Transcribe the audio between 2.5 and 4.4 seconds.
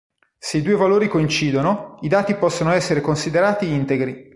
essere considerati integri.